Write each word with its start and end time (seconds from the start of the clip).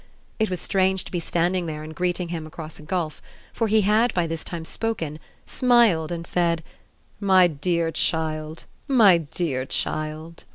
It 0.39 0.49
was 0.49 0.59
strange 0.59 1.03
to 1.05 1.11
be 1.11 1.19
standing 1.19 1.67
there 1.67 1.83
and 1.83 1.93
greeting 1.93 2.29
him 2.29 2.47
across 2.47 2.79
a 2.79 2.81
gulf, 2.81 3.21
for 3.53 3.67
he 3.67 3.81
had 3.81 4.11
by 4.15 4.25
this 4.25 4.43
time 4.43 4.65
spoken, 4.65 5.19
smiled 5.45 6.11
and 6.11 6.25
said: 6.25 6.63
"My 7.19 7.45
dear 7.45 7.91
child, 7.91 8.63
my 8.87 9.19
dear 9.19 9.63
child!" 9.63 10.43